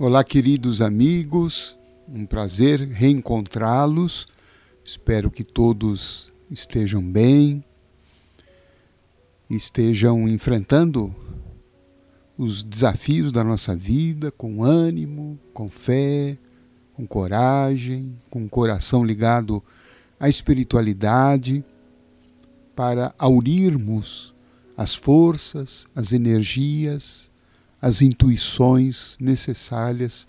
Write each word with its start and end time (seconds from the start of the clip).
Olá, 0.00 0.22
queridos 0.22 0.80
amigos, 0.80 1.76
um 2.08 2.24
prazer 2.24 2.88
reencontrá-los. 2.88 4.28
Espero 4.84 5.28
que 5.28 5.42
todos 5.42 6.32
estejam 6.48 7.02
bem, 7.02 7.64
estejam 9.50 10.28
enfrentando 10.28 11.12
os 12.38 12.62
desafios 12.62 13.32
da 13.32 13.42
nossa 13.42 13.74
vida 13.74 14.30
com 14.30 14.62
ânimo, 14.62 15.36
com 15.52 15.68
fé, 15.68 16.38
com 16.94 17.04
coragem, 17.04 18.14
com 18.30 18.44
o 18.44 18.48
coração 18.48 19.04
ligado 19.04 19.60
à 20.20 20.28
espiritualidade, 20.28 21.64
para 22.76 23.12
aurirmos 23.18 24.32
as 24.76 24.94
forças, 24.94 25.88
as 25.92 26.12
energias, 26.12 27.27
as 27.80 28.02
intuições 28.02 29.16
necessárias 29.20 30.26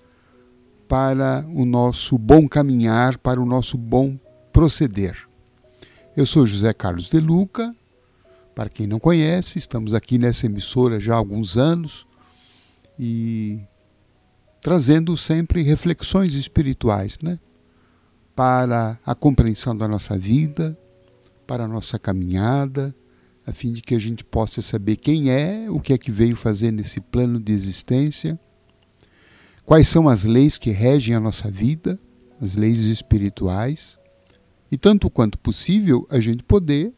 para 0.88 1.46
o 1.54 1.66
nosso 1.66 2.18
bom 2.18 2.48
caminhar, 2.48 3.18
para 3.18 3.42
o 3.42 3.46
nosso 3.46 3.78
bom 3.78 4.18
proceder. 4.52 5.16
Eu 6.16 6.26
sou 6.26 6.46
José 6.46 6.74
Carlos 6.74 7.10
de 7.10 7.20
Luca. 7.20 7.72
Para 8.56 8.70
quem 8.70 8.86
não 8.88 9.00
conhece, 9.00 9.58
estamos 9.58 9.94
aqui 9.94 10.18
nessa 10.18 10.46
emissora 10.46 11.00
já 11.00 11.14
há 11.14 11.18
alguns 11.18 11.58
anos 11.58 12.06
e 12.98 13.62
trazendo 14.62 15.16
sempre 15.16 15.62
reflexões 15.62 16.34
espirituais, 16.34 17.18
né? 17.22 17.40
Para 18.36 19.00
a 19.06 19.16
compreensão 19.16 19.76
da 19.76 19.88
nossa 19.88 20.18
vida, 20.18 20.78
para 21.48 21.64
a 21.64 21.68
nossa 21.68 21.98
caminhada, 21.98 22.94
a 23.50 23.54
fim 23.54 23.74
de 23.74 23.82
que 23.82 23.96
a 23.96 24.00
gente 24.00 24.24
possa 24.24 24.62
saber 24.62 24.96
quem 24.96 25.32
é, 25.32 25.66
o 25.70 25.80
que 25.80 25.92
é 25.92 25.98
que 25.98 26.12
veio 26.12 26.36
fazer 26.36 26.72
nesse 26.72 27.02
plano 27.02 27.40
de 27.40 27.52
existência, 27.52 28.40
quais 29.66 29.88
são 29.88 30.08
as 30.08 30.24
leis 30.24 30.58
que 30.58 30.70
regem 30.70 31.16
a 31.16 31.20
nossa 31.20 31.50
vida, 31.50 32.00
as 32.40 32.56
leis 32.56 32.86
espirituais, 32.86 33.98
e 34.72 34.78
tanto 34.78 35.10
quanto 35.10 35.40
possível 35.40 36.06
a 36.12 36.20
gente 36.20 36.44
poder 36.44 36.94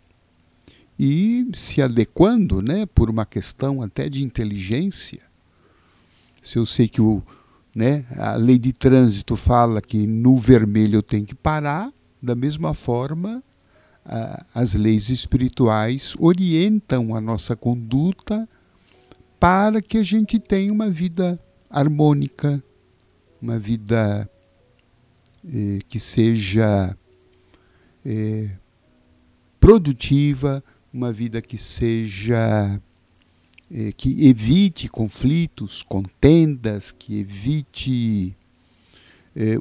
ir 1.00 1.48
se 1.54 1.82
adequando, 1.82 2.62
né, 2.62 2.86
por 2.86 3.10
uma 3.10 3.26
questão 3.26 3.82
até 3.82 4.10
de 4.10 4.22
inteligência. 4.22 5.22
Se 6.44 6.58
eu 6.58 6.66
sei 6.66 6.90
que 6.90 7.02
o, 7.02 7.24
né, 7.74 8.06
a 8.18 8.36
lei 8.36 8.60
de 8.60 8.74
trânsito 8.74 9.38
fala 9.38 9.82
que 9.82 10.06
no 10.06 10.36
vermelho 10.36 10.98
eu 10.98 11.04
tenho 11.04 11.26
que 11.26 11.34
parar, 11.34 11.92
da 12.22 12.36
mesma 12.36 12.74
forma 12.74 13.42
as 14.54 14.74
leis 14.74 15.10
espirituais 15.10 16.16
orientam 16.20 17.16
a 17.16 17.22
nossa 17.22 17.56
conduta 17.56 18.48
para 19.40 19.82
que 19.82 19.98
a 19.98 20.04
gente 20.04 20.38
tenha 20.38 20.72
uma 20.72 20.90
vida 20.90 21.40
harmônica, 21.70 22.62
uma 23.42 23.58
vida 23.58 24.30
eh, 25.48 25.80
que 25.88 26.00
seja 26.00 26.96
eh, 28.06 28.52
produtiva, 29.60 30.62
uma 30.94 31.14
vida 31.14 31.42
que 31.42 31.58
seja 31.58 32.80
eh, 33.72 33.94
que 33.96 34.28
evite 34.28 34.90
conflitos, 34.90 35.82
contendas, 35.82 36.92
que 36.92 37.20
evite 37.20 38.36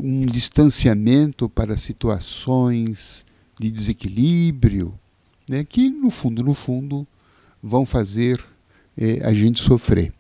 um 0.03 0.27
distanciamento 0.27 1.49
para 1.49 1.77
situações 1.77 3.25
de 3.61 3.71
desequilíbrio, 3.71 4.99
né, 5.47 5.65
que 5.65 5.91
no 5.91 6.11
fundo, 6.11 6.43
no 6.43 6.55
fundo, 6.55 7.07
vão 7.63 7.85
fazer 7.85 8.43
é, 8.97 9.23
a 9.23 9.35
gente 9.35 9.61
sofrer. 9.61 10.15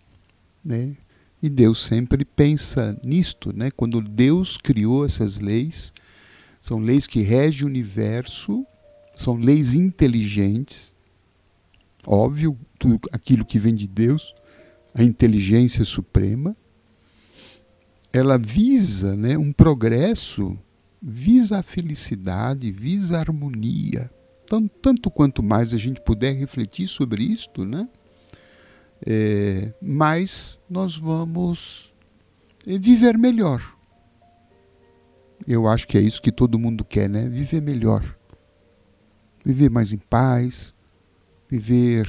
Né? 0.62 0.94
E 1.42 1.48
Deus 1.48 1.82
sempre 1.82 2.22
pensa 2.22 3.00
nisto, 3.02 3.50
né? 3.56 3.70
Quando 3.70 4.02
Deus 4.02 4.58
criou 4.58 5.06
essas 5.06 5.40
leis, 5.40 5.90
são 6.60 6.78
leis 6.78 7.06
que 7.06 7.22
regem 7.22 7.64
o 7.64 7.66
universo, 7.66 8.66
são 9.16 9.36
leis 9.36 9.72
inteligentes. 9.72 10.94
Óbvio, 12.06 12.58
tudo 12.78 13.00
aquilo 13.10 13.42
que 13.42 13.58
vem 13.58 13.72
de 13.72 13.88
Deus, 13.88 14.34
a 14.92 15.02
inteligência 15.02 15.82
suprema, 15.86 16.52
ela 18.12 18.36
visa, 18.36 19.16
né, 19.16 19.38
um 19.38 19.50
progresso 19.50 20.58
visa 21.00 21.58
a 21.58 21.62
felicidade, 21.62 22.70
visa 22.70 23.16
a 23.16 23.20
harmonia. 23.20 24.10
Então, 24.44 24.66
tanto 24.66 25.10
quanto 25.10 25.42
mais 25.42 25.72
a 25.72 25.78
gente 25.78 26.00
puder 26.00 26.34
refletir 26.34 26.88
sobre 26.88 27.22
isto, 27.22 27.64
né? 27.64 27.88
É, 29.06 29.72
mais 29.80 30.60
nós 30.68 30.96
vamos 30.96 31.92
é, 32.66 32.78
viver 32.78 33.16
melhor. 33.16 33.62
Eu 35.46 35.66
acho 35.66 35.88
que 35.88 35.96
é 35.96 36.00
isso 36.00 36.20
que 36.20 36.32
todo 36.32 36.58
mundo 36.58 36.84
quer, 36.84 37.08
né? 37.08 37.28
Viver 37.28 37.62
melhor. 37.62 38.16
Viver 39.44 39.70
mais 39.70 39.92
em 39.92 39.98
paz, 39.98 40.74
viver, 41.48 42.06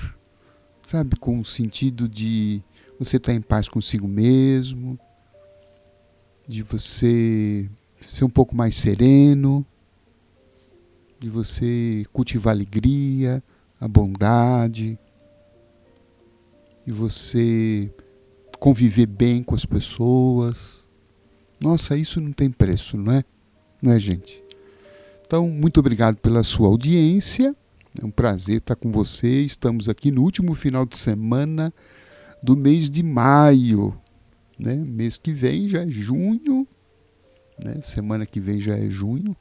sabe, 0.84 1.16
com 1.16 1.40
o 1.40 1.46
sentido 1.46 2.10
de 2.10 2.62
você 3.00 3.18
estar 3.18 3.34
em 3.34 3.42
paz 3.42 3.70
consigo 3.70 4.08
mesmo, 4.08 5.00
de 6.46 6.62
você 6.62 7.70
ser 8.08 8.24
um 8.26 8.30
pouco 8.30 8.56
mais 8.56 8.76
sereno, 8.76 9.66
de 11.20 11.30
você 11.30 12.04
cultivar 12.12 12.52
a 12.52 12.56
alegria, 12.56 13.44
a 13.80 13.88
bondade, 13.88 14.98
de 16.86 16.92
você 16.92 17.92
conviver 18.60 19.06
bem 19.06 19.44
com 19.44 19.56
as 19.56 19.66
pessoas. 19.66 20.86
Nossa, 21.60 21.96
isso 21.96 22.20
não 22.20 22.32
tem 22.32 22.50
preço, 22.50 22.98
não 22.98 23.12
é? 23.12 23.24
Não 23.82 23.92
é, 23.92 24.00
gente? 24.00 24.44
Então, 25.26 25.48
muito 25.50 25.80
obrigado 25.80 26.18
pela 26.18 26.44
sua 26.44 26.68
audiência. 26.68 27.56
É 28.02 28.06
um 28.06 28.12
prazer 28.12 28.58
estar 28.58 28.76
com 28.76 28.92
você. 28.92 29.42
Estamos 29.42 29.90
aqui 29.90 30.12
no 30.12 30.22
último 30.22 30.54
final 30.54 30.86
de 30.86 30.98
semana 30.98 31.74
do 32.42 32.58
mês 32.58 32.90
de 32.90 33.04
maio. 33.04 33.96
Né? 34.58 34.76
Mês 34.76 35.18
que 35.18 35.34
vem 35.34 35.68
já 35.68 35.84
é 35.84 35.90
junho 35.90 36.68
né? 37.64 37.80
Semana 37.82 38.26
que 38.26 38.40
vem 38.40 38.60
já 38.60 38.78
é 38.78 38.90
junho. 38.90 39.36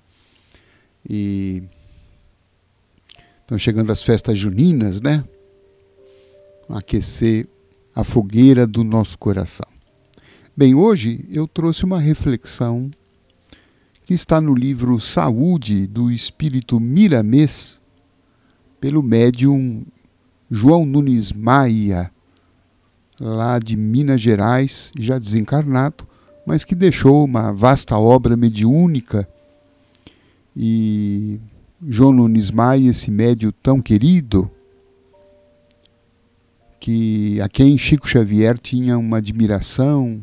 E 1.08 1.62
estão 3.40 3.58
chegando 3.58 3.90
as 3.90 4.02
festas 4.02 4.38
juninas, 4.38 5.00
né? 5.00 5.24
Aquecer 6.68 7.48
a 7.94 8.04
fogueira 8.04 8.66
do 8.66 8.84
nosso 8.84 9.18
coração. 9.18 9.66
Bem, 10.56 10.74
hoje 10.74 11.24
eu 11.30 11.48
trouxe 11.48 11.84
uma 11.84 11.98
reflexão 11.98 12.90
que 14.04 14.14
está 14.14 14.40
no 14.40 14.54
livro 14.54 15.00
Saúde 15.00 15.86
do 15.86 16.10
Espírito 16.10 16.78
Miramês, 16.78 17.80
pelo 18.80 19.02
médium 19.02 19.84
João 20.50 20.84
Nunes 20.84 21.32
Maia, 21.32 22.10
lá 23.20 23.58
de 23.58 23.76
Minas 23.76 24.20
Gerais, 24.20 24.90
já 24.98 25.18
desencarnado, 25.18 26.06
mas 26.50 26.64
que 26.64 26.74
deixou 26.74 27.24
uma 27.24 27.52
vasta 27.52 27.96
obra 27.96 28.36
mediúnica. 28.36 29.28
E 30.56 31.38
João 31.88 32.12
Nunes 32.12 32.50
Maia, 32.50 32.90
esse 32.90 33.08
médio 33.08 33.52
tão 33.52 33.80
querido, 33.80 34.50
que 36.80 37.40
a 37.40 37.48
quem 37.48 37.78
Chico 37.78 38.08
Xavier 38.08 38.58
tinha 38.58 38.98
uma 38.98 39.18
admiração 39.18 40.20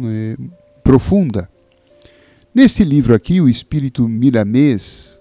é, 0.00 0.36
profunda. 0.84 1.50
Neste 2.54 2.84
livro 2.84 3.12
aqui, 3.12 3.40
O 3.40 3.48
Espírito 3.48 4.06
Miramês, 4.06 5.20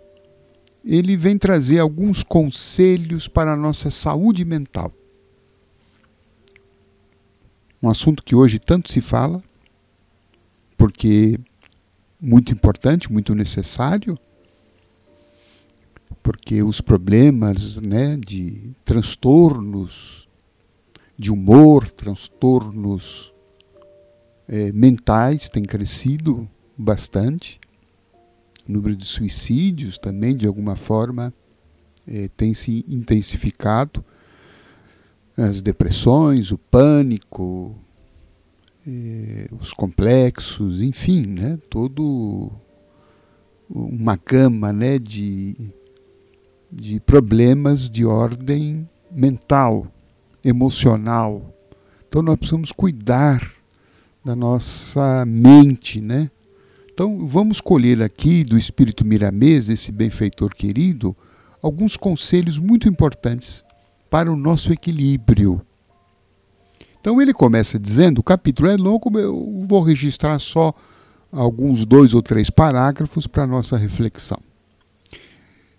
ele 0.85 1.17
vem 1.17 1.35
trazer 1.35 1.79
alguns 1.79 2.21
conselhos 2.21 3.27
para 3.27 3.53
a 3.53 3.57
nossa 3.57 3.89
saúde 3.89 4.45
mental. 4.45 4.93
Um 7.81 7.89
assunto 7.89 8.21
que 8.23 8.35
hoje 8.35 8.59
tanto 8.59 8.91
se 8.91 9.01
fala, 9.01 9.41
porque 10.77 11.39
muito 12.21 12.53
importante, 12.53 13.11
muito 13.11 13.33
necessário, 13.35 14.17
porque 16.21 16.61
os 16.61 16.79
problemas 16.79 17.77
né, 17.77 18.17
de 18.17 18.75
transtornos 18.85 20.27
de 21.17 21.31
humor, 21.31 21.89
transtornos 21.89 23.33
é, 24.47 24.71
mentais 24.71 25.49
têm 25.49 25.63
crescido 25.63 26.47
bastante. 26.77 27.59
O 28.67 28.71
número 28.71 28.95
de 28.95 29.05
suicídios 29.05 29.97
também, 29.97 30.35
de 30.35 30.45
alguma 30.45 30.75
forma, 30.75 31.33
é, 32.07 32.29
tem 32.37 32.53
se 32.53 32.85
intensificado. 32.87 34.05
As 35.35 35.61
depressões, 35.61 36.51
o 36.51 36.57
pânico, 36.57 37.75
eh, 38.87 39.47
os 39.59 39.73
complexos, 39.73 40.81
enfim, 40.81 41.25
né, 41.25 41.59
todo 41.69 42.49
uma 43.69 44.15
gama 44.15 44.71
né, 44.71 44.97
de, 44.97 45.55
de 46.71 46.99
problemas 47.01 47.89
de 47.89 48.05
ordem 48.05 48.87
mental, 49.11 49.87
emocional. 50.43 51.53
Então 52.07 52.21
nós 52.21 52.37
precisamos 52.37 52.71
cuidar 52.71 53.51
da 54.23 54.35
nossa 54.35 55.25
mente, 55.25 56.01
né? 56.01 56.29
Então, 56.97 57.27
vamos 57.27 57.61
colher 57.61 58.01
aqui 58.01 58.43
do 58.43 58.57
espírito 58.57 59.05
miramês, 59.05 59.69
esse 59.69 59.91
benfeitor 59.91 60.55
querido, 60.55 61.15
alguns 61.61 61.95
conselhos 61.95 62.57
muito 62.57 62.89
importantes 62.89 63.63
para 64.09 64.31
o 64.31 64.35
nosso 64.35 64.73
equilíbrio. 64.73 65.61
Então, 67.07 67.21
ele 67.21 67.33
começa 67.33 67.79
dizendo: 67.79 68.19
o 68.19 68.23
capítulo 68.23 68.67
é 68.67 68.75
longo, 68.75 69.17
eu 69.17 69.63
vou 69.65 69.81
registrar 69.81 70.37
só 70.39 70.73
alguns 71.31 71.85
dois 71.85 72.13
ou 72.13 72.21
três 72.21 72.49
parágrafos 72.49 73.25
para 73.25 73.47
nossa 73.47 73.77
reflexão. 73.77 74.41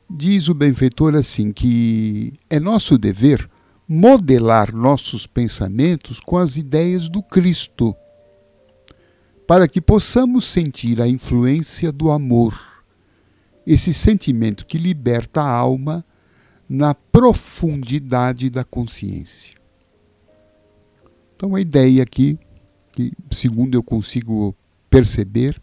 Diz 0.09 0.49
o 0.49 0.55
benfeitor 0.55 1.15
assim 1.15 1.53
que 1.53 2.33
é 2.49 2.59
nosso 2.59 2.97
dever 2.97 3.47
modelar 3.87 4.75
nossos 4.75 5.27
pensamentos 5.27 6.19
com 6.19 6.39
as 6.39 6.57
ideias 6.57 7.11
do 7.11 7.23
Cristo 7.23 7.95
para 9.47 9.69
que 9.69 9.83
possamos 9.83 10.47
sentir 10.47 10.99
a 10.99 11.07
influência 11.07 11.93
do 11.93 12.11
amor, 12.11 12.59
esse 13.67 13.93
sentimento 13.93 14.65
que 14.65 14.79
liberta 14.79 15.43
a 15.43 15.51
alma 15.51 16.03
na 16.67 16.95
profundidade 16.95 18.49
da 18.49 18.65
consciência. 18.65 19.57
Então, 21.38 21.55
a 21.55 21.61
ideia 21.61 22.02
aqui, 22.02 22.37
que 22.90 23.12
segundo 23.31 23.76
eu 23.76 23.82
consigo 23.82 24.56
perceber, 24.90 25.62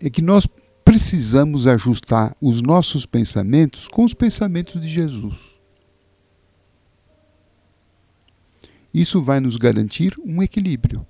é 0.00 0.08
que 0.08 0.22
nós 0.22 0.48
precisamos 0.82 1.66
ajustar 1.66 2.34
os 2.40 2.62
nossos 2.62 3.04
pensamentos 3.04 3.88
com 3.88 4.02
os 4.02 4.14
pensamentos 4.14 4.80
de 4.80 4.88
Jesus. 4.88 5.60
Isso 8.92 9.20
vai 9.20 9.38
nos 9.38 9.58
garantir 9.58 10.18
um 10.24 10.42
equilíbrio. 10.42 11.06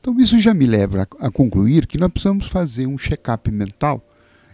Então, 0.00 0.16
isso 0.20 0.38
já 0.38 0.54
me 0.54 0.68
leva 0.68 1.02
a, 1.18 1.30
concluir 1.32 1.88
que 1.88 1.98
nós 1.98 2.12
precisamos 2.12 2.46
fazer 2.46 2.86
um 2.86 2.96
check-up 2.96 3.50
mental 3.50 4.08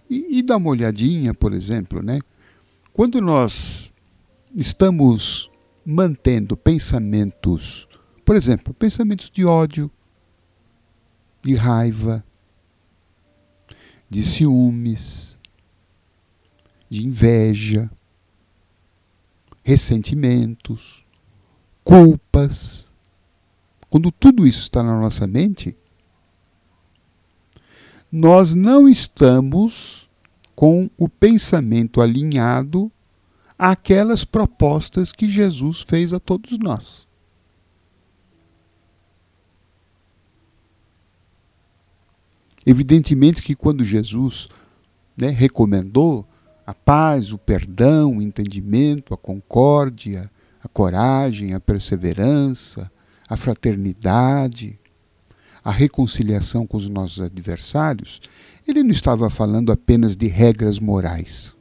e, 0.08 0.38
e, 0.38 0.42
dar 0.42 0.56
uma 0.56 0.70
olhadinha, 0.70 1.34
por 1.34 1.52
exemplo, 1.52 2.02
né? 2.02 2.20
Quando 2.90 3.20
nós 3.20 3.92
estamos 4.56 5.50
mantendo 5.90 6.54
pensamentos, 6.54 7.88
por 8.22 8.36
exemplo, 8.36 8.74
pensamentos 8.74 9.30
de 9.30 9.46
ódio, 9.46 9.90
de 11.42 11.54
raiva, 11.54 12.22
de 14.06 14.22
ciúmes, 14.22 15.38
de 16.90 17.06
inveja, 17.06 17.90
ressentimentos, 19.64 21.06
culpas, 21.82 22.92
quando 23.88 24.12
tudo 24.12 24.46
isso 24.46 24.64
está 24.64 24.82
na 24.82 25.00
nossa 25.00 25.26
mente, 25.26 25.74
nós 28.12 28.52
não 28.52 28.86
estamos 28.86 30.10
com 30.54 30.90
o 30.98 31.08
pensamento 31.08 32.02
alinhado 32.02 32.92
àquelas 33.58 34.24
propostas 34.24 35.10
que 35.10 35.28
Jesus 35.28 35.80
fez 35.80 36.12
a 36.12 36.20
todos 36.20 36.58
nós. 36.58 37.08
Evidentemente 42.64 43.42
que 43.42 43.54
quando 43.54 43.82
Jesus 43.82 44.48
né, 45.16 45.30
recomendou 45.30 46.26
a 46.66 46.74
paz, 46.74 47.32
o 47.32 47.38
perdão, 47.38 48.18
o 48.18 48.22
entendimento, 48.22 49.14
a 49.14 49.16
concórdia, 49.16 50.30
a 50.62 50.68
coragem, 50.68 51.54
a 51.54 51.60
perseverança, 51.60 52.92
a 53.26 53.36
fraternidade, 53.36 54.78
a 55.64 55.70
reconciliação 55.70 56.66
com 56.66 56.76
os 56.76 56.88
nossos 56.88 57.20
adversários, 57.20 58.20
ele 58.66 58.82
não 58.82 58.90
estava 58.90 59.30
falando 59.30 59.72
apenas 59.72 60.14
de 60.14 60.28
regras 60.28 60.78
morais. 60.78 61.54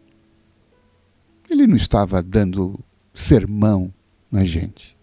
Ele 1.50 1.66
não 1.66 1.76
estava 1.76 2.22
dando 2.22 2.80
sermão 3.14 3.94
na 4.32 4.44
gente. 4.44 4.98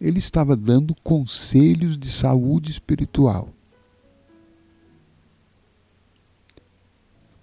Ele 0.00 0.18
estava 0.18 0.56
dando 0.56 0.94
conselhos 1.02 1.98
de 1.98 2.10
saúde 2.10 2.70
espiritual. 2.70 3.48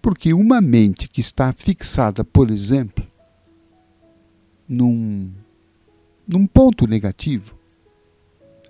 Porque 0.01 0.33
uma 0.33 0.61
mente 0.61 1.09
que 1.09 1.19
está 1.19 1.51
fixada, 1.51 2.23
por 2.23 2.49
exemplo, 2.49 3.05
num, 4.67 5.33
num 6.27 6.47
ponto 6.47 6.87
negativo, 6.87 7.55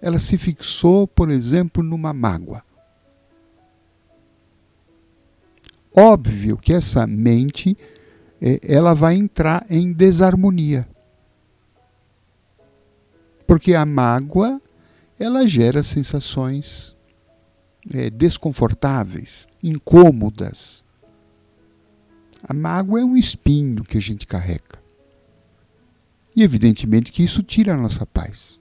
ela 0.02 0.18
se 0.18 0.38
fixou, 0.38 1.08
por 1.08 1.30
exemplo, 1.30 1.84
numa 1.84 2.14
mágoa. 2.14 2.64
Óbvio 5.94 6.58
que 6.58 6.74
essa 6.74 7.06
mente 7.06 7.78
ela 8.62 8.94
vai 8.94 9.16
entrar 9.16 9.66
em 9.70 9.92
desarmonia. 9.92 10.88
Porque 13.48 13.74
a 13.74 13.86
mágoa 13.86 14.62
ela 15.18 15.48
gera 15.48 15.82
sensações 15.82 16.96
é, 17.92 18.10
desconfortáveis, 18.10 19.48
incômodas. 19.64 20.84
A 22.44 22.54
mágoa 22.54 23.02
é 23.02 23.04
um 23.04 23.18
espinho 23.18 23.84
que 23.84 23.98
a 23.98 24.02
gente 24.02 24.28
carrega. 24.28 24.80
E 26.36 26.44
evidentemente 26.44 27.12
que 27.12 27.24
isso 27.24 27.42
tira 27.42 27.74
a 27.74 27.78
nossa 27.78 28.06
paz. 28.06 28.60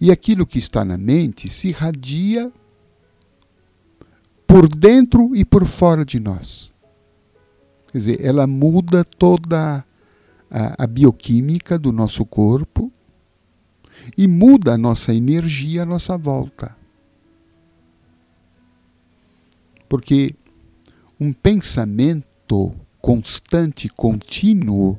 E 0.00 0.12
aquilo 0.12 0.46
que 0.46 0.58
está 0.58 0.84
na 0.84 0.96
mente 0.96 1.48
se 1.48 1.68
irradia 1.68 2.52
por 4.46 4.68
dentro 4.68 5.34
e 5.34 5.44
por 5.44 5.66
fora 5.66 6.04
de 6.04 6.20
nós. 6.20 6.67
Quer 7.90 7.98
dizer, 7.98 8.24
ela 8.24 8.46
muda 8.46 9.04
toda 9.04 9.84
a, 10.50 10.84
a 10.84 10.86
bioquímica 10.86 11.78
do 11.78 11.92
nosso 11.92 12.24
corpo 12.24 12.92
e 14.16 14.26
muda 14.26 14.74
a 14.74 14.78
nossa 14.78 15.14
energia 15.14 15.82
à 15.82 15.86
nossa 15.86 16.16
volta. 16.16 16.76
Porque 19.88 20.34
um 21.18 21.32
pensamento 21.32 22.74
constante, 23.00 23.88
contínuo 23.88 24.98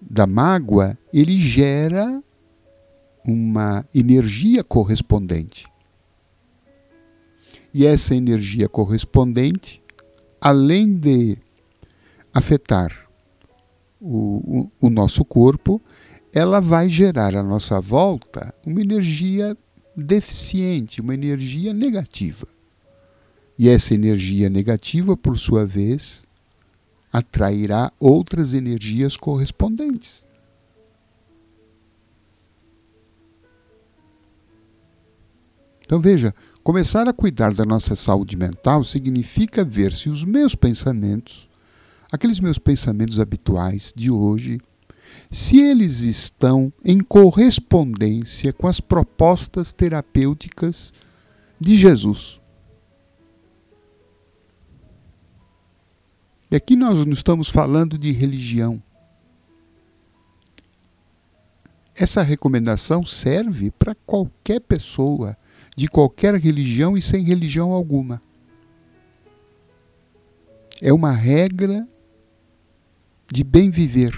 da 0.00 0.26
mágoa, 0.26 0.98
ele 1.12 1.36
gera 1.36 2.10
uma 3.24 3.86
energia 3.94 4.64
correspondente. 4.64 5.66
E 7.72 7.86
essa 7.86 8.14
energia 8.14 8.68
correspondente, 8.68 9.81
além 10.42 10.92
de 10.92 11.38
afetar 12.34 13.08
o, 14.00 14.66
o, 14.80 14.86
o 14.88 14.90
nosso 14.90 15.24
corpo, 15.24 15.80
ela 16.32 16.60
vai 16.60 16.88
gerar 16.88 17.36
à 17.36 17.42
nossa 17.44 17.80
volta 17.80 18.52
uma 18.66 18.80
energia 18.80 19.56
deficiente, 19.96 21.00
uma 21.00 21.14
energia 21.14 21.72
negativa. 21.72 22.48
E 23.56 23.68
essa 23.68 23.94
energia 23.94 24.50
negativa, 24.50 25.16
por 25.16 25.38
sua 25.38 25.64
vez, 25.64 26.24
atrairá 27.12 27.92
outras 28.00 28.52
energias 28.52 29.16
correspondentes. 29.16 30.24
Então 35.84 36.00
veja, 36.00 36.34
começar 36.62 37.08
a 37.08 37.12
cuidar 37.12 37.52
da 37.52 37.64
nossa 37.64 37.96
saúde 37.96 38.36
mental 38.36 38.84
significa 38.84 39.64
ver 39.64 39.92
se 39.92 40.08
os 40.08 40.24
meus 40.24 40.54
pensamentos, 40.54 41.48
aqueles 42.10 42.40
meus 42.40 42.58
pensamentos 42.58 43.18
habituais 43.18 43.92
de 43.96 44.10
hoje, 44.10 44.60
se 45.30 45.58
eles 45.58 46.00
estão 46.00 46.72
em 46.84 47.00
correspondência 47.00 48.52
com 48.52 48.68
as 48.68 48.80
propostas 48.80 49.72
terapêuticas 49.72 50.92
de 51.58 51.76
Jesus. 51.76 52.40
E 56.50 56.56
aqui 56.56 56.76
nós 56.76 57.04
não 57.04 57.14
estamos 57.14 57.48
falando 57.48 57.96
de 57.96 58.12
religião. 58.12 58.82
Essa 61.94 62.22
recomendação 62.22 63.04
serve 63.04 63.70
para 63.70 63.94
qualquer 63.94 64.60
pessoa 64.60 65.36
de 65.76 65.88
qualquer 65.88 66.34
religião 66.34 66.96
e 66.96 67.02
sem 67.02 67.24
religião 67.24 67.72
alguma. 67.72 68.20
É 70.80 70.92
uma 70.92 71.12
regra 71.12 71.86
de 73.30 73.42
bem 73.42 73.70
viver. 73.70 74.12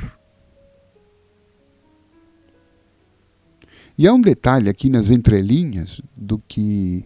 E 3.96 4.08
há 4.08 4.12
um 4.12 4.20
detalhe 4.20 4.68
aqui 4.68 4.88
nas 4.88 5.10
entrelinhas 5.10 6.00
do 6.16 6.38
que 6.38 7.04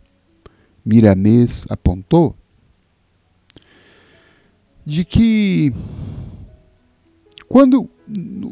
Miramês 0.85 1.67
apontou, 1.69 2.35
de 4.87 5.05
que 5.05 5.75
quando 7.47 7.91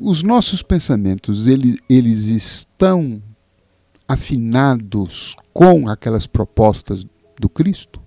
os 0.03 0.23
nossos 0.23 0.63
pensamentos 0.63 1.47
eles, 1.47 1.77
eles 1.89 2.25
estão 2.27 3.23
afinados 4.09 5.37
com 5.53 5.89
aquelas 5.89 6.27
propostas 6.27 7.05
do 7.39 7.49
Cristo? 7.49 8.01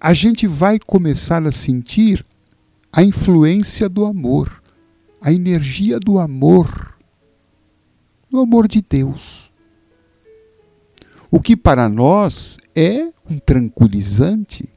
A 0.00 0.12
gente 0.12 0.46
vai 0.46 0.78
começar 0.78 1.46
a 1.46 1.52
sentir 1.52 2.24
a 2.92 3.02
influência 3.02 3.88
do 3.88 4.04
amor, 4.04 4.62
a 5.20 5.32
energia 5.32 5.98
do 5.98 6.18
amor, 6.18 6.96
do 8.30 8.40
amor 8.40 8.68
de 8.68 8.80
Deus. 8.82 9.50
O 11.30 11.40
que 11.40 11.56
para 11.56 11.88
nós 11.88 12.56
é 12.74 13.12
um 13.28 13.38
tranquilizante, 13.38 14.70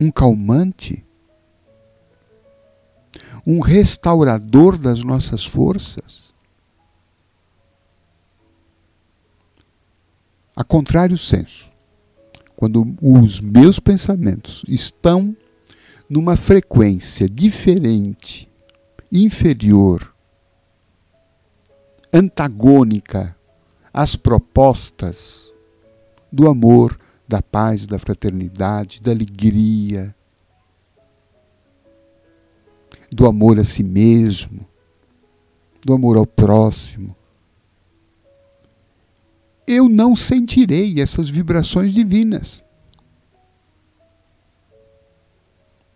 um 0.00 0.10
calmante, 0.10 1.03
um 3.46 3.60
restaurador 3.60 4.78
das 4.78 5.02
nossas 5.02 5.44
forças. 5.44 6.32
A 10.56 10.62
contrário 10.62 11.18
senso, 11.18 11.70
quando 12.56 12.96
os 13.02 13.40
meus 13.40 13.80
pensamentos 13.80 14.64
estão 14.68 15.36
numa 16.08 16.36
frequência 16.36 17.28
diferente, 17.28 18.48
inferior, 19.10 20.14
antagônica 22.12 23.36
às 23.92 24.14
propostas 24.14 25.52
do 26.30 26.48
amor, 26.48 26.98
da 27.26 27.42
paz, 27.42 27.86
da 27.86 27.98
fraternidade, 27.98 29.00
da 29.00 29.10
alegria, 29.10 30.14
do 33.14 33.28
amor 33.28 33.60
a 33.60 33.64
si 33.64 33.84
mesmo, 33.84 34.66
do 35.86 35.94
amor 35.94 36.16
ao 36.16 36.26
próximo, 36.26 37.14
eu 39.64 39.88
não 39.88 40.16
sentirei 40.16 41.00
essas 41.00 41.28
vibrações 41.28 41.94
divinas. 41.94 42.64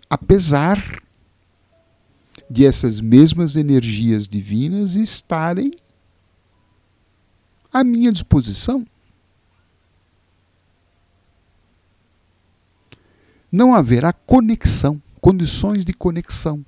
Apesar 0.09 1.03
de 2.49 2.65
essas 2.65 3.01
mesmas 3.01 3.57
energias 3.57 4.29
divinas 4.29 4.95
estarem 4.95 5.73
à 7.73 7.83
minha 7.83 8.13
disposição. 8.13 8.85
Não 13.51 13.75
haverá 13.75 14.13
conexão, 14.13 15.03
condições 15.21 15.85
de 15.85 15.93
conexão. 15.93 16.65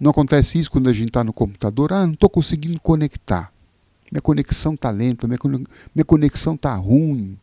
Não 0.00 0.10
acontece 0.10 0.58
isso 0.58 0.70
quando 0.70 0.88
a 0.88 0.92
gente 0.92 1.08
está 1.08 1.22
no 1.22 1.32
computador? 1.32 1.92
Ah, 1.92 2.06
não 2.06 2.14
estou 2.14 2.30
conseguindo 2.30 2.80
conectar. 2.80 3.52
Minha 4.10 4.22
conexão 4.22 4.72
está 4.72 4.90
lenta, 4.90 5.28
minha, 5.28 6.04
conexão 6.04 6.54
está 6.54 6.74
ruim. 6.74 7.38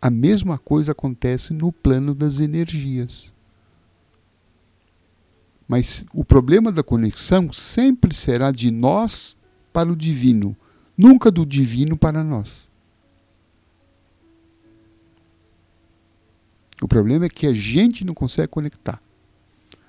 A 0.00 0.10
mesma 0.10 0.58
coisa 0.58 0.92
acontece 0.92 1.54
no 1.54 1.72
plano 1.72 2.14
das 2.14 2.38
energias. 2.38 3.32
Mas 5.66 6.04
o 6.12 6.24
problema 6.24 6.70
da 6.70 6.82
conexão 6.82 7.50
sempre 7.52 8.14
será 8.14 8.52
de 8.52 8.70
nós 8.70 9.36
para 9.72 9.90
o 9.90 9.96
divino, 9.96 10.54
nunca 10.96 11.30
do 11.30 11.46
divino 11.46 11.96
para 11.96 12.22
nós. 12.22 12.68
O 16.82 16.88
problema 16.88 17.26
é 17.26 17.28
que 17.28 17.46
a 17.46 17.52
gente 17.52 18.04
não 18.04 18.14
consegue 18.14 18.48
conectar. 18.48 19.00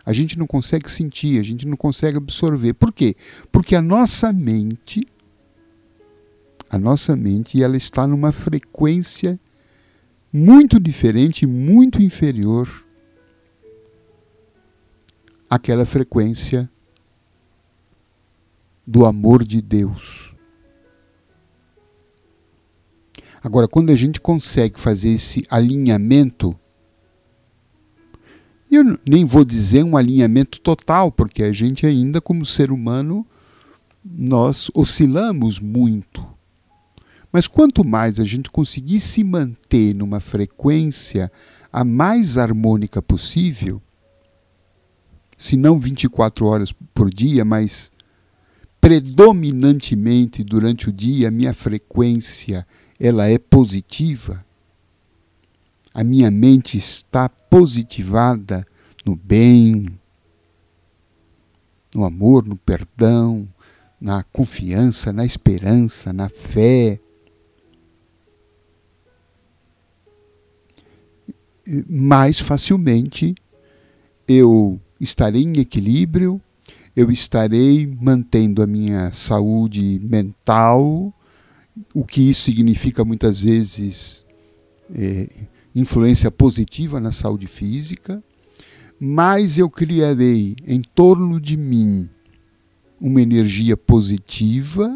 A 0.05 0.13
gente 0.13 0.37
não 0.37 0.47
consegue 0.47 0.89
sentir, 0.89 1.39
a 1.39 1.43
gente 1.43 1.67
não 1.67 1.77
consegue 1.77 2.17
absorver. 2.17 2.73
Por 2.73 2.91
quê? 2.91 3.15
Porque 3.51 3.75
a 3.75 3.81
nossa 3.81 4.33
mente, 4.33 5.05
a 6.69 6.77
nossa 6.77 7.15
mente, 7.15 7.61
ela 7.61 7.77
está 7.77 8.07
numa 8.07 8.31
frequência 8.31 9.39
muito 10.33 10.79
diferente, 10.79 11.45
muito 11.45 12.01
inferior 12.01 12.67
àquela 15.49 15.85
frequência 15.85 16.69
do 18.87 19.05
amor 19.05 19.43
de 19.43 19.61
Deus. 19.61 20.33
Agora, 23.43 23.67
quando 23.67 23.89
a 23.89 23.95
gente 23.95 24.21
consegue 24.21 24.79
fazer 24.79 25.09
esse 25.09 25.43
alinhamento 25.49 26.57
eu 28.75 28.99
nem 29.05 29.25
vou 29.25 29.43
dizer 29.43 29.83
um 29.83 29.97
alinhamento 29.97 30.59
total, 30.61 31.11
porque 31.11 31.43
a 31.43 31.51
gente 31.51 31.85
ainda, 31.85 32.21
como 32.21 32.45
ser 32.45 32.71
humano, 32.71 33.25
nós 34.03 34.71
oscilamos 34.73 35.59
muito. 35.59 36.25
Mas 37.31 37.47
quanto 37.47 37.85
mais 37.87 38.19
a 38.19 38.25
gente 38.25 38.49
conseguir 38.49 38.99
se 38.99 39.23
manter 39.23 39.93
numa 39.95 40.19
frequência 40.19 41.31
a 41.71 41.83
mais 41.83 42.37
harmônica 42.37 43.01
possível, 43.01 43.81
se 45.37 45.55
não 45.55 45.79
24 45.79 46.45
horas 46.45 46.73
por 46.93 47.09
dia, 47.13 47.45
mas 47.45 47.91
predominantemente 48.79 50.43
durante 50.43 50.89
o 50.89 50.91
dia 50.91 51.29
a 51.29 51.31
minha 51.31 51.53
frequência 51.53 52.65
ela 52.99 53.27
é 53.27 53.37
positiva, 53.37 54.45
a 55.93 56.03
minha 56.03 56.31
mente 56.31 56.77
está 56.77 57.27
positivada 57.27 58.65
no 59.05 59.15
bem, 59.15 59.99
no 61.93 62.05
amor, 62.05 62.45
no 62.45 62.55
perdão, 62.55 63.47
na 63.99 64.23
confiança, 64.23 65.11
na 65.11 65.25
esperança, 65.25 66.13
na 66.13 66.29
fé. 66.29 66.99
Mais 71.87 72.39
facilmente 72.39 73.35
eu 74.27 74.79
estarei 74.99 75.43
em 75.43 75.59
equilíbrio, 75.59 76.41
eu 76.95 77.11
estarei 77.11 77.85
mantendo 77.85 78.61
a 78.61 78.67
minha 78.67 79.11
saúde 79.11 79.99
mental, 80.03 81.13
o 81.93 82.03
que 82.03 82.29
isso 82.29 82.43
significa 82.43 83.03
muitas 83.03 83.41
vezes 83.41 84.25
é, 84.93 85.29
influência 85.73 86.29
positiva 86.29 86.99
na 86.99 87.11
saúde 87.11 87.47
física, 87.47 88.23
mais 88.99 89.57
eu 89.57 89.69
criarei 89.69 90.55
em 90.65 90.81
torno 90.81 91.39
de 91.39 91.57
mim 91.57 92.09
uma 92.99 93.21
energia 93.21 93.75
positiva 93.75 94.95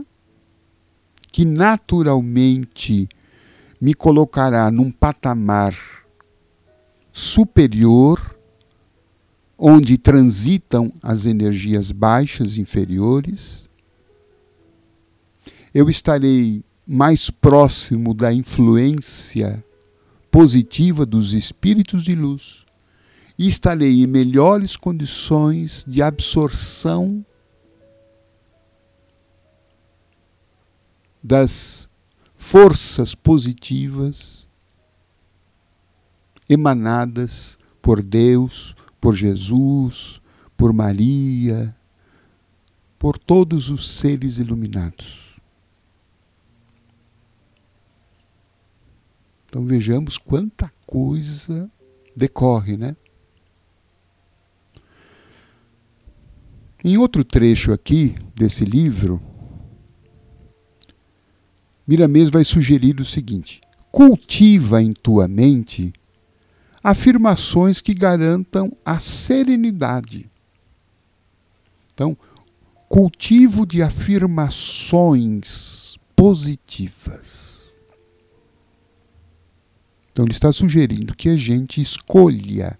que 1.31 1.43
naturalmente 1.43 3.09
me 3.81 3.93
colocará 3.93 4.69
num 4.69 4.91
patamar 4.91 5.75
superior 7.11 8.35
onde 9.57 9.97
transitam 9.97 10.91
as 11.01 11.25
energias 11.25 11.91
baixas 11.91 12.57
inferiores. 12.57 13.63
Eu 15.73 15.89
estarei 15.89 16.63
mais 16.87 17.29
próximo 17.29 18.13
da 18.13 18.33
influência 18.33 19.63
positiva 20.35 21.05
dos 21.05 21.31
espíritos 21.31 22.03
de 22.03 22.13
luz 22.13 22.65
e 23.39 23.47
estarei 23.47 24.03
em 24.03 24.05
melhores 24.05 24.75
condições 24.75 25.85
de 25.87 26.01
absorção 26.01 27.25
das 31.23 31.89
forças 32.35 33.15
positivas 33.15 34.45
emanadas 36.49 37.57
por 37.81 38.03
Deus, 38.03 38.75
por 38.99 39.15
Jesus, 39.15 40.21
por 40.57 40.73
Maria, 40.73 41.73
por 42.99 43.17
todos 43.17 43.69
os 43.69 43.89
seres 43.89 44.37
iluminados. 44.37 45.24
Então 49.55 49.65
vejamos 49.65 50.17
quanta 50.17 50.69
coisa 50.85 51.69
decorre, 52.13 52.75
né? 52.75 52.93
Em 56.83 56.97
outro 56.97 57.23
trecho 57.23 57.71
aqui 57.71 58.17
desse 58.35 58.65
livro, 58.65 59.21
Miramês 61.87 62.29
vai 62.29 62.43
sugerir 62.43 62.99
o 62.99 63.05
seguinte: 63.05 63.61
cultiva 63.93 64.81
em 64.81 64.91
tua 64.91 65.25
mente 65.25 65.93
afirmações 66.83 67.79
que 67.79 67.93
garantam 67.93 68.75
a 68.83 68.99
serenidade. 68.99 70.29
Então, 71.93 72.17
cultivo 72.89 73.65
de 73.65 73.81
afirmações 73.81 75.95
positivas 76.13 77.44
Então 80.15 80.23
ele 80.23 80.31
está 80.31 80.49
sugerindo 80.49 81.13
que 81.13 81.27
a 81.27 81.35
gente 81.35 81.81
escolha, 81.81 82.79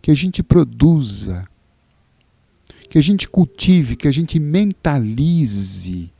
que 0.00 0.08
a 0.08 0.14
gente 0.14 0.40
produza, 0.40 1.44
que 2.88 2.96
a 2.96 3.00
gente 3.00 3.26
cultive, 3.26 3.96
que 3.96 4.06
a 4.06 4.12
gente 4.12 4.38
mentalize 4.38 6.12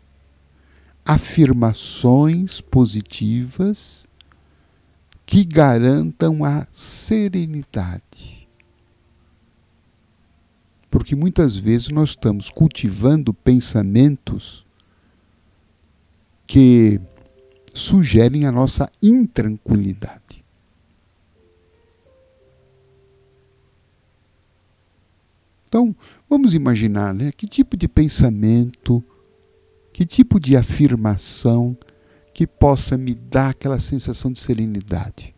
afirmações 1.07 2.61
positivas 2.61 4.09
que 5.25 5.45
garantam 5.45 6.45
a 6.45 6.67
serenidade. 6.73 8.49
Porque 10.91 11.15
muitas 11.15 11.55
vezes 11.55 11.91
nós 11.91 12.09
estamos 12.09 12.51
cultivando 12.51 13.33
pensamentos 13.33 14.67
que 16.45 17.01
sugerem 17.73 18.47
a 18.47 18.51
nossa 18.51 18.91
intranquilidade. 19.01 20.40
Então, 25.71 25.95
vamos 26.29 26.53
imaginar 26.53 27.15
né, 27.15 27.31
que 27.31 27.47
tipo 27.47 27.77
de 27.77 27.87
pensamento, 27.87 29.03
que 29.93 30.05
tipo 30.05 30.41
de 30.41 30.57
afirmação 30.57 31.79
que 32.35 32.45
possa 32.45 32.99
me 32.99 33.15
dar 33.15 33.51
aquela 33.51 33.79
sensação 33.79 34.33
de 34.33 34.41
serenidade. 34.41 35.33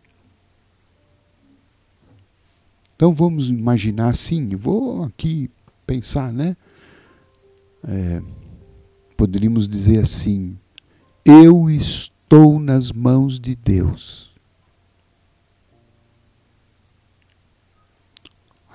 Então 2.95 3.13
vamos 3.13 3.49
imaginar 3.49 4.09
assim, 4.09 4.55
vou 4.55 5.03
aqui 5.03 5.51
pensar, 5.85 6.33
né? 6.33 6.57
É, 7.87 8.19
poderíamos 9.15 9.67
dizer 9.67 9.99
assim: 9.99 10.57
eu 11.23 11.69
estou 11.69 12.59
nas 12.59 12.91
mãos 12.91 13.39
de 13.39 13.55
Deus. 13.55 14.32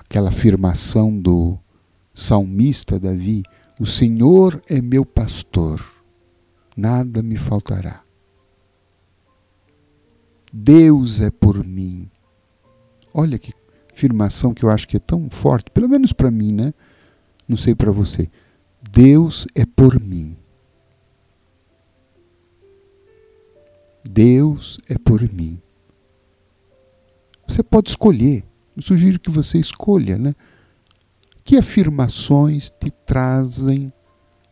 Aquela 0.09 0.29
afirmação 0.29 1.15
do 1.15 1.59
salmista 2.15 2.99
Davi: 2.99 3.43
O 3.79 3.85
Senhor 3.85 4.59
é 4.67 4.81
meu 4.81 5.05
pastor, 5.05 5.79
nada 6.75 7.21
me 7.21 7.37
faltará. 7.37 8.01
Deus 10.51 11.21
é 11.21 11.29
por 11.29 11.63
mim. 11.63 12.09
Olha 13.13 13.37
que 13.37 13.53
afirmação 13.93 14.51
que 14.51 14.65
eu 14.65 14.71
acho 14.71 14.87
que 14.87 14.97
é 14.97 14.99
tão 14.99 15.29
forte, 15.29 15.69
pelo 15.69 15.87
menos 15.87 16.11
para 16.11 16.31
mim, 16.31 16.53
né? 16.53 16.73
Não 17.47 17.55
sei 17.55 17.75
para 17.75 17.91
você. 17.91 18.31
Deus 18.81 19.45
é 19.53 19.63
por 19.63 20.01
mim. 20.01 20.35
Deus 24.03 24.79
é 24.89 24.97
por 24.97 25.21
mim. 25.31 25.61
Você 27.47 27.61
pode 27.61 27.91
escolher. 27.91 28.48
Sugiro 28.81 29.19
que 29.19 29.29
você 29.29 29.57
escolha, 29.57 30.17
né? 30.17 30.33
Que 31.43 31.57
afirmações 31.57 32.69
te 32.69 32.91
trazem 32.91 33.91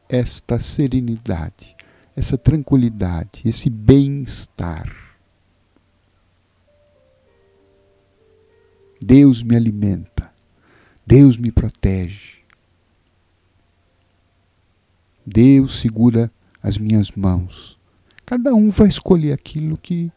esta 0.10 0.60
serenidade, 0.60 1.76
essa 2.16 2.38
tranquilidade, 2.38 3.42
esse 3.46 3.70
bem-estar? 3.70 5.08
Deus 9.02 9.44
me 9.44 9.56
alimenta. 9.56 10.34
Deus 11.06 11.38
me 11.38 11.52
protege. 11.52 12.38
Deus 15.26 15.80
segura 15.80 16.32
as 16.62 16.78
minhas 16.78 17.12
mãos. 17.12 17.78
Cada 18.26 18.54
um 18.54 18.70
vai 18.70 18.88
escolher 18.88 19.32
aquilo 19.32 19.78
que, 19.78 20.12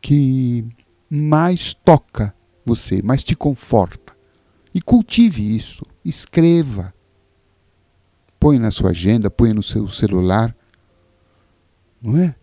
que 0.00 0.64
mais 1.08 1.74
toca 1.74 2.34
você, 2.64 3.02
mais 3.02 3.22
te 3.22 3.34
conforta. 3.34 4.16
E 4.74 4.80
cultive 4.80 5.56
isso. 5.56 5.84
Escreva. 6.04 6.94
Põe 8.38 8.58
na 8.58 8.70
sua 8.70 8.90
agenda, 8.90 9.30
põe 9.30 9.52
no 9.52 9.62
seu 9.62 9.88
celular. 9.88 10.54
Não 12.00 12.18
é? 12.18 12.34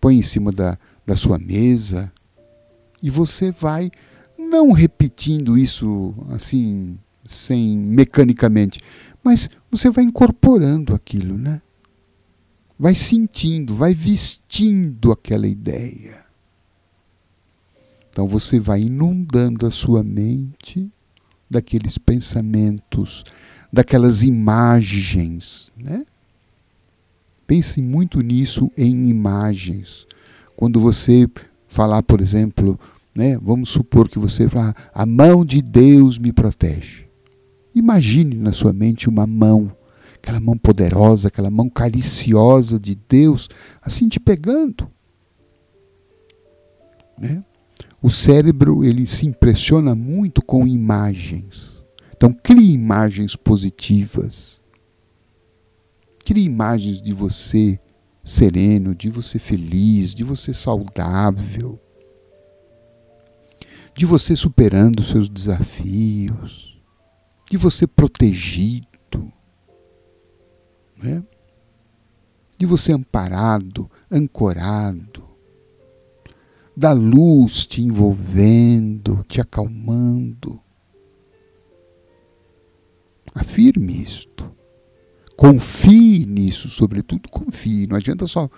Põe 0.00 0.16
em 0.16 0.22
cima 0.22 0.52
da, 0.52 0.78
da 1.06 1.16
sua 1.16 1.38
mesa. 1.38 2.12
E 3.02 3.08
você 3.08 3.50
vai 3.50 3.90
não 4.36 4.72
repetindo 4.72 5.56
isso 5.56 6.14
assim, 6.30 6.98
sem 7.24 7.76
mecanicamente, 7.76 8.80
mas 9.22 9.48
você 9.70 9.90
vai 9.90 10.04
incorporando 10.04 10.94
aquilo, 10.94 11.36
né? 11.36 11.60
Vai 12.78 12.94
sentindo, 12.94 13.74
vai 13.74 13.92
vestindo 13.92 15.12
aquela 15.12 15.46
ideia. 15.46 16.24
Então 18.10 18.26
você 18.26 18.58
vai 18.58 18.82
inundando 18.82 19.66
a 19.66 19.70
sua 19.70 20.02
mente 20.02 20.90
daqueles 21.48 21.96
pensamentos, 21.98 23.24
daquelas 23.72 24.22
imagens, 24.22 25.72
né? 25.76 26.04
Pense 27.46 27.80
muito 27.82 28.20
nisso 28.20 28.70
em 28.76 29.08
imagens. 29.08 30.06
Quando 30.54 30.78
você 30.78 31.28
falar, 31.66 32.02
por 32.02 32.20
exemplo, 32.20 32.78
né? 33.14 33.36
Vamos 33.38 33.70
supor 33.70 34.08
que 34.08 34.18
você 34.18 34.48
fala, 34.48 34.74
a 34.94 35.04
mão 35.04 35.44
de 35.44 35.60
Deus 35.60 36.18
me 36.18 36.32
protege. 36.32 37.06
Imagine 37.74 38.36
na 38.36 38.52
sua 38.52 38.72
mente 38.72 39.08
uma 39.08 39.26
mão, 39.26 39.74
aquela 40.14 40.40
mão 40.40 40.56
poderosa, 40.56 41.28
aquela 41.28 41.50
mão 41.50 41.68
cariciosa 41.68 42.78
de 42.78 42.96
Deus, 43.08 43.48
assim 43.82 44.08
te 44.08 44.18
pegando. 44.18 44.90
Né? 47.18 47.42
O 48.02 48.10
cérebro 48.10 48.84
ele 48.84 49.06
se 49.06 49.26
impressiona 49.26 49.94
muito 49.94 50.42
com 50.42 50.66
imagens. 50.66 51.82
Então 52.16 52.32
crie 52.32 52.72
imagens 52.72 53.36
positivas. 53.36 54.60
Crie 56.24 56.44
imagens 56.44 57.00
de 57.00 57.12
você 57.12 57.78
sereno, 58.24 58.94
de 58.94 59.10
você 59.10 59.38
feliz, 59.38 60.14
de 60.14 60.24
você 60.24 60.54
saudável 60.54 61.78
de 64.00 64.06
você 64.06 64.34
superando 64.34 65.02
seus 65.02 65.28
desafios, 65.28 66.80
de 67.50 67.58
você 67.58 67.86
protegido, 67.86 69.30
né? 70.96 71.22
de 72.56 72.64
você 72.64 72.92
amparado, 72.92 73.90
ancorado, 74.10 75.28
da 76.80 76.92
luz 76.92 77.66
te 77.66 77.82
envolvendo, 77.82 79.22
te 79.28 79.38
acalmando. 79.38 80.58
Afirme 83.34 84.02
isto. 84.02 84.50
Confie 85.36 86.24
nisso, 86.24 86.70
sobretudo 86.70 87.28
confie. 87.28 87.86
Não 87.86 87.96
adianta 87.96 88.26
só 88.26 88.48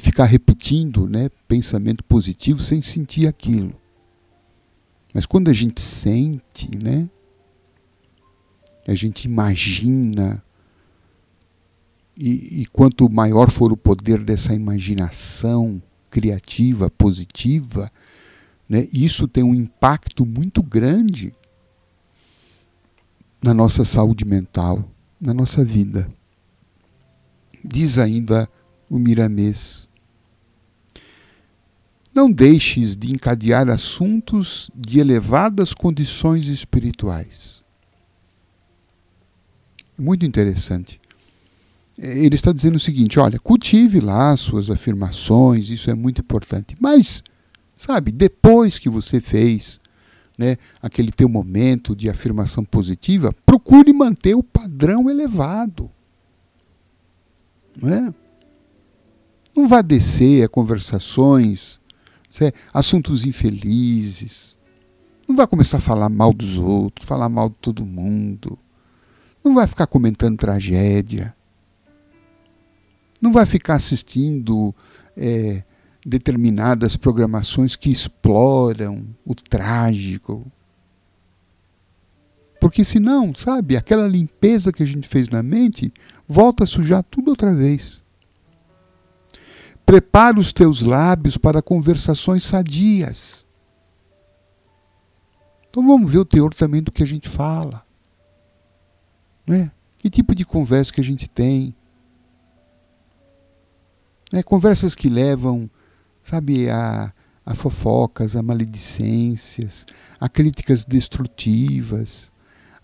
ficar 0.00 0.24
repetindo 0.24 1.08
né, 1.08 1.28
pensamento 1.46 2.02
positivo 2.02 2.60
sem 2.60 2.82
sentir 2.82 3.28
aquilo. 3.28 3.72
Mas 5.14 5.24
quando 5.24 5.48
a 5.48 5.52
gente 5.52 5.80
sente, 5.80 6.76
né? 6.76 7.08
A 8.88 8.94
gente 8.96 9.26
imagina, 9.26 10.42
e, 12.18 12.62
e 12.62 12.66
quanto 12.72 13.08
maior 13.08 13.52
for 13.52 13.72
o 13.72 13.76
poder 13.76 14.24
dessa 14.24 14.52
imaginação 14.52 15.80
criativa, 16.12 16.90
positiva, 16.90 17.90
né, 18.68 18.86
isso 18.92 19.26
tem 19.26 19.42
um 19.42 19.54
impacto 19.54 20.26
muito 20.26 20.62
grande 20.62 21.34
na 23.42 23.54
nossa 23.54 23.82
saúde 23.82 24.24
mental, 24.24 24.86
na 25.18 25.32
nossa 25.32 25.64
vida. 25.64 26.08
Diz 27.64 27.96
ainda 27.96 28.48
o 28.90 28.98
Miramês. 28.98 29.88
Não 32.14 32.30
deixes 32.30 32.94
de 32.94 33.10
encadear 33.10 33.70
assuntos 33.70 34.70
de 34.74 35.00
elevadas 35.00 35.72
condições 35.72 36.46
espirituais. 36.46 37.62
Muito 39.98 40.26
interessante. 40.26 41.00
Ele 41.98 42.34
está 42.34 42.52
dizendo 42.52 42.76
o 42.76 42.80
seguinte: 42.80 43.18
olha, 43.18 43.38
cultive 43.38 44.00
lá 44.00 44.36
suas 44.36 44.70
afirmações, 44.70 45.70
isso 45.70 45.90
é 45.90 45.94
muito 45.94 46.20
importante. 46.20 46.76
Mas, 46.80 47.22
sabe, 47.76 48.10
depois 48.10 48.78
que 48.78 48.88
você 48.88 49.20
fez 49.20 49.80
né, 50.36 50.56
aquele 50.80 51.12
teu 51.12 51.28
momento 51.28 51.94
de 51.94 52.08
afirmação 52.08 52.64
positiva, 52.64 53.34
procure 53.44 53.92
manter 53.92 54.34
o 54.34 54.42
padrão 54.42 55.10
elevado. 55.10 55.90
Não, 57.80 57.88
é? 57.88 58.14
não 59.54 59.66
vá 59.66 59.80
descer 59.80 60.44
a 60.44 60.48
conversações 60.48 61.80
assuntos 62.72 63.26
infelizes. 63.26 64.56
Não 65.28 65.36
vai 65.36 65.46
começar 65.46 65.78
a 65.78 65.80
falar 65.80 66.08
mal 66.08 66.32
dos 66.32 66.58
outros, 66.58 67.06
falar 67.06 67.28
mal 67.28 67.48
de 67.48 67.56
todo 67.56 67.84
mundo. 67.84 68.58
Não 69.44 69.54
vai 69.54 69.66
ficar 69.66 69.86
comentando 69.86 70.38
tragédia. 70.38 71.34
Não 73.22 73.32
vai 73.32 73.46
ficar 73.46 73.76
assistindo 73.76 74.74
é, 75.16 75.62
determinadas 76.04 76.96
programações 76.96 77.76
que 77.76 77.88
exploram 77.88 79.06
o 79.24 79.32
trágico. 79.32 80.44
Porque 82.60 82.84
senão, 82.84 83.32
sabe, 83.32 83.76
aquela 83.76 84.08
limpeza 84.08 84.72
que 84.72 84.82
a 84.82 84.86
gente 84.86 85.06
fez 85.06 85.28
na 85.28 85.42
mente 85.42 85.92
volta 86.28 86.64
a 86.64 86.66
sujar 86.66 87.04
tudo 87.04 87.30
outra 87.30 87.54
vez. 87.54 88.02
Prepara 89.86 90.38
os 90.38 90.52
teus 90.52 90.80
lábios 90.80 91.36
para 91.36 91.62
conversações 91.62 92.42
sadias. 92.42 93.46
Então 95.70 95.86
vamos 95.86 96.10
ver 96.10 96.18
o 96.18 96.24
teor 96.24 96.52
também 96.54 96.82
do 96.82 96.90
que 96.90 97.02
a 97.02 97.06
gente 97.06 97.28
fala. 97.28 97.84
Né? 99.46 99.70
Que 99.98 100.10
tipo 100.10 100.34
de 100.34 100.44
conversa 100.44 100.92
que 100.92 101.00
a 101.00 101.04
gente 101.04 101.28
tem? 101.28 101.74
Né? 104.32 104.42
Conversas 104.42 104.94
que 104.94 105.08
levam, 105.08 105.70
sabe, 106.22 106.70
a, 106.70 107.12
a 107.44 107.54
fofocas, 107.54 108.34
a 108.34 108.42
maledicências, 108.42 109.84
a 110.18 110.28
críticas 110.28 110.84
destrutivas, 110.84 112.32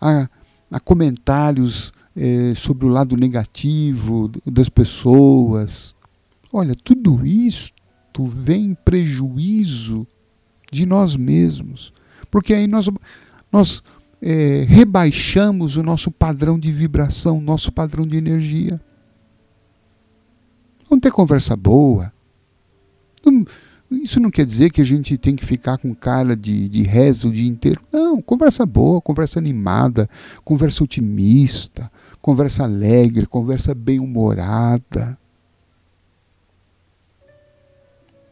a, 0.00 0.28
a 0.70 0.80
comentários 0.80 1.92
eh, 2.14 2.52
sobre 2.54 2.86
o 2.86 2.88
lado 2.88 3.16
negativo 3.16 4.30
das 4.44 4.68
pessoas. 4.68 5.94
Olha, 6.52 6.74
tudo 6.74 7.24
isto 7.24 8.26
vem 8.26 8.66
em 8.66 8.74
prejuízo 8.74 10.06
de 10.70 10.84
nós 10.84 11.16
mesmos, 11.16 11.92
porque 12.30 12.52
aí 12.52 12.66
nós, 12.66 12.90
nós 13.50 13.82
é, 14.20 14.66
rebaixamos 14.68 15.76
o 15.76 15.82
nosso 15.82 16.10
padrão 16.10 16.58
de 16.58 16.72
vibração, 16.72 17.40
nosso 17.40 17.70
padrão 17.72 18.06
de 18.06 18.16
energia. 18.16 18.80
Vamos 20.88 21.02
ter 21.02 21.10
conversa 21.10 21.54
boa. 21.54 22.12
Isso 23.90 24.20
não 24.20 24.30
quer 24.30 24.44
dizer 24.44 24.70
que 24.70 24.80
a 24.80 24.84
gente 24.84 25.16
tem 25.16 25.34
que 25.34 25.44
ficar 25.44 25.78
com 25.78 25.94
cara 25.94 26.36
de, 26.36 26.68
de 26.68 26.82
reza 26.82 27.28
o 27.28 27.32
dia 27.32 27.48
inteiro. 27.48 27.80
Não, 27.92 28.20
conversa 28.20 28.66
boa, 28.66 29.00
conversa 29.00 29.38
animada, 29.38 30.08
conversa 30.44 30.84
otimista, 30.84 31.90
conversa 32.20 32.64
alegre, 32.64 33.26
conversa 33.26 33.74
bem-humorada. 33.74 35.18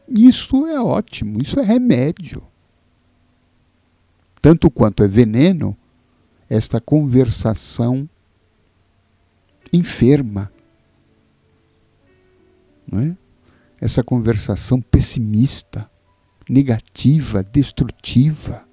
Isso 0.09 0.67
é 0.67 0.81
ótimo, 0.81 1.43
isso 1.43 1.59
é 1.59 1.63
remédio. 1.63 2.43
Tanto 4.41 4.71
quanto 4.71 5.03
é 5.03 5.09
veneno, 5.09 5.77
esta 6.49 6.81
conversação 6.81 8.09
enferma. 9.73 10.53
Não 12.91 13.01
é? 13.01 13.17
Essa 13.81 14.03
conversação 14.03 14.81
pessimista, 14.81 15.91
negativa, 16.49 17.43
destrutiva. 17.43 18.65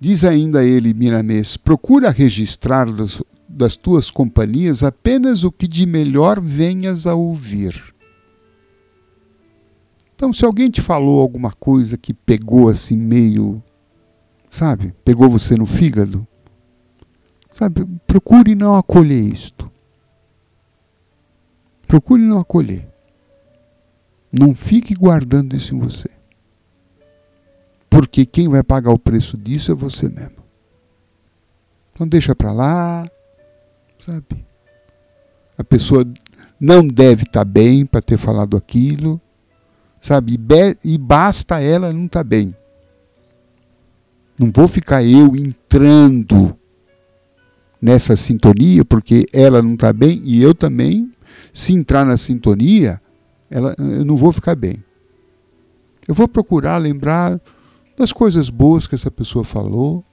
Diz 0.00 0.24
ainda 0.24 0.64
ele, 0.64 0.94
Miramês: 0.94 1.56
procura 1.56 2.10
registrar 2.10 2.90
das, 2.90 3.20
das 3.48 3.76
tuas 3.76 4.10
companhias 4.10 4.82
apenas 4.82 5.42
o 5.42 5.50
que 5.50 5.66
de 5.66 5.86
melhor 5.86 6.40
venhas 6.40 7.06
a 7.06 7.14
ouvir. 7.14 7.94
Então, 10.14 10.32
se 10.32 10.44
alguém 10.44 10.68
te 10.68 10.80
falou 10.80 11.20
alguma 11.20 11.52
coisa 11.52 11.96
que 11.96 12.12
pegou 12.12 12.68
assim 12.68 12.96
meio, 12.96 13.62
sabe, 14.50 14.92
pegou 15.04 15.28
você 15.28 15.54
no 15.54 15.64
fígado, 15.64 16.26
sabe, 17.58 17.84
procure 18.06 18.54
não 18.54 18.76
acolher 18.76 19.20
isto. 19.20 19.70
Procure 21.88 22.22
não 22.22 22.38
acolher. 22.38 22.86
Não 24.30 24.54
fique 24.54 24.94
guardando 24.94 25.56
isso 25.56 25.74
em 25.74 25.78
você. 25.78 26.08
Porque 27.90 28.24
quem 28.24 28.48
vai 28.48 28.62
pagar 28.62 28.92
o 28.92 28.98
preço 28.98 29.36
disso 29.36 29.72
é 29.72 29.74
você 29.74 30.08
mesmo. 30.08 30.44
Então 31.92 32.06
deixa 32.06 32.34
para 32.34 32.52
lá, 32.52 33.10
sabe? 34.04 34.46
A 35.56 35.64
pessoa 35.64 36.04
não 36.60 36.86
deve 36.86 37.22
estar 37.22 37.40
tá 37.40 37.44
bem 37.44 37.84
para 37.84 38.02
ter 38.02 38.18
falado 38.18 38.56
aquilo, 38.56 39.20
sabe? 40.00 40.34
E, 40.34 40.92
e 40.92 40.98
basta 40.98 41.60
ela 41.60 41.92
não 41.92 42.06
estar 42.06 42.20
tá 42.20 42.24
bem. 42.24 42.54
Não 44.38 44.52
vou 44.52 44.68
ficar 44.68 45.02
eu 45.02 45.34
entrando 45.34 46.57
nessa 47.80 48.16
sintonia 48.16 48.84
porque 48.84 49.26
ela 49.32 49.62
não 49.62 49.74
está 49.74 49.92
bem 49.92 50.20
e 50.24 50.42
eu 50.42 50.54
também. 50.54 51.12
Se 51.52 51.72
entrar 51.72 52.04
na 52.04 52.16
sintonia, 52.16 53.00
ela, 53.50 53.74
eu 53.78 54.04
não 54.04 54.16
vou 54.16 54.32
ficar 54.32 54.54
bem. 54.54 54.82
Eu 56.06 56.14
vou 56.14 56.28
procurar 56.28 56.78
lembrar 56.78 57.40
das 57.96 58.12
coisas 58.12 58.48
boas 58.48 58.86
que 58.86 58.94
essa 58.94 59.10
pessoa 59.10 59.44
falou, 59.44 60.04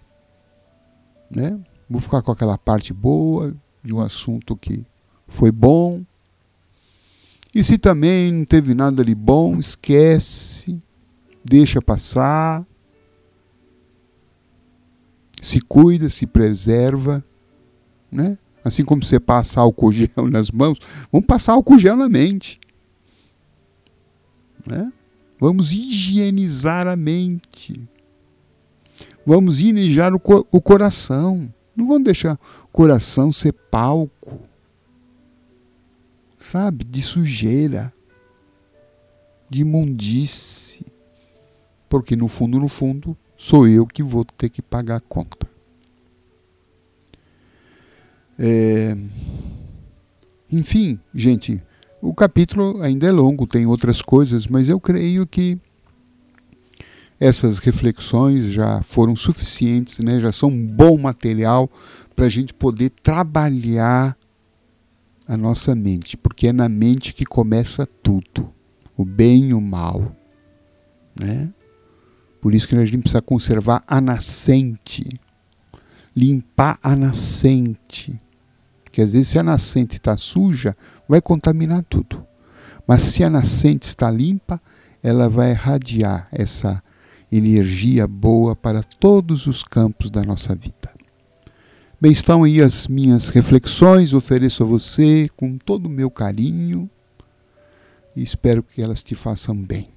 né? 1.30 1.60
Vou 1.89 2.01
ficar 2.01 2.21
com 2.21 2.32
aquela 2.32 2.58
parte 2.58 2.91
boa, 2.93 3.56
de 3.84 3.93
um 3.93 3.99
assunto 3.99 4.56
que 4.56 4.84
foi 5.28 5.51
bom. 5.51 6.04
E 7.54 7.63
se 7.63 7.78
também 7.78 8.32
não 8.32 8.43
teve 8.43 8.73
nada 8.73 9.06
de 9.06 9.15
bom, 9.15 9.60
esquece, 9.60 10.82
deixa 11.43 11.82
passar. 11.82 12.65
Se 15.41 15.62
cuida, 15.62 16.10
se 16.10 16.25
preserva, 16.25 17.23
né? 18.15 18.38
Assim 18.63 18.84
como 18.84 19.04
você 19.04 19.19
passa 19.19 19.62
álcool 19.62 19.91
gel 19.91 20.10
nas 20.32 20.49
mãos, 20.49 20.80
vamos 21.12 21.28
passar 21.28 21.54
álcool 21.54 21.78
gel 21.78 21.95
na 21.95 22.10
mente. 22.10 22.60
Né? 24.65 24.91
Vamos 25.39 25.71
higienizar 25.71 26.88
a 26.88 26.95
mente. 26.95 27.80
Vamos 29.25 29.60
higienizar 29.60 30.15
o, 30.15 30.19
co 30.19 30.47
o 30.51 30.60
coração. 30.60 31.54
Não 31.75 31.88
vamos 31.88 32.06
deixar 32.06 32.39
o 32.63 32.67
coração 32.69 33.32
ser 33.32 33.51
palco, 33.51 34.39
sabe, 36.39 36.86
de 36.86 37.01
sujeira, 37.01 37.93
de 39.49 39.62
imundice. 39.62 40.86
Porque 41.89 42.15
no 42.15 42.28
fundo, 42.28 42.60
no 42.60 42.69
fundo, 42.69 43.15
sou 43.36 43.67
eu 43.67 43.86
que 43.86 44.01
vou 44.01 44.23
ter 44.23 44.49
que 44.49 44.62
pagar 44.62 44.97
a 44.97 45.01
conta. 45.01 45.55
É... 48.38 48.95
Enfim, 50.52 51.00
gente, 51.13 51.62
o 52.02 52.13
capítulo 52.13 52.82
ainda 52.82 53.08
é 53.08 53.12
longo, 53.12 53.48
tem 53.48 53.65
outras 53.65 54.02
coisas, 54.02 54.48
mas 54.48 54.69
eu 54.69 54.80
creio 54.80 55.26
que 55.26 55.58
essas 57.19 57.60
reflexões 57.60 58.52
já 58.52 58.84
foram 58.84 59.15
suficientes, 59.15 60.00
né? 60.00 60.19
já 60.19 60.32
são 60.32 60.50
um 60.50 60.65
bom 60.65 60.98
material 60.98 61.69
para 62.15 62.26
a 62.26 62.30
gente 62.30 62.54
poder 62.54 62.91
trabalhar 63.02 64.17
a 65.28 65.36
nossa 65.36 65.74
mente, 65.74 66.15
porque 66.15 66.48
é 66.48 66.54
na 66.54 66.69
mente 66.69 67.13
que 67.13 67.26
começa 67.26 67.88
tudo, 68.04 68.54
o 68.95 69.04
bem 69.04 69.50
e 69.50 69.54
o 69.54 69.62
mal. 69.62 70.15
Né? 71.19 71.50
Por 72.39 72.54
isso 72.54 72.67
que 72.67 72.76
a 72.76 72.86
gente 72.86 73.02
precisa 73.02 73.21
conservar 73.21 73.82
a 73.88 74.00
nascente, 74.00 75.19
limpar 76.15 76.78
a 76.84 76.95
nascente. 76.95 78.19
Porque 78.96 79.02
às 79.02 79.12
vezes 79.12 79.28
se 79.28 79.38
a 79.38 79.44
nascente 79.44 79.96
está 79.96 80.16
suja, 80.16 80.74
vai 81.06 81.20
contaminar 81.20 81.84
tudo. 81.84 82.26
Mas 82.88 83.02
se 83.02 83.26
a 83.26 83.30
nascente 83.30 83.84
está 83.86 84.10
limpa, 84.10 84.62
ela 85.04 85.30
vai 85.30 85.52
irradiar 85.52 86.30
essa 86.32 86.82
energia 87.30 88.08
boa 88.08 88.56
para 88.56 88.82
todos 88.82 89.48
os 89.48 89.66
campos 89.66 90.10
da 90.10 90.24
nossa 90.24 90.56
vida. 90.56 90.90
Bem, 92.00 92.14
estão 92.14 92.46
aí 92.46 92.62
as 92.62 92.88
minhas 92.88 93.28
reflexões, 93.28 94.14
ofereço 94.14 94.64
a 94.64 94.66
você 94.66 95.30
com 95.36 95.58
todo 95.58 95.88
o 95.88 95.90
meu 95.90 96.10
carinho 96.10 96.90
e 98.16 98.24
espero 98.24 98.64
que 98.64 98.82
elas 98.82 99.04
te 99.04 99.14
façam 99.14 99.54
bem. 99.54 99.90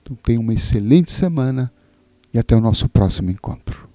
Então 0.00 0.16
tenha 0.22 0.38
uma 0.38 0.54
excelente 0.54 1.10
semana 1.10 1.72
e 2.32 2.38
até 2.38 2.54
o 2.54 2.60
nosso 2.60 2.88
próximo 2.88 3.32
encontro. 3.32 3.87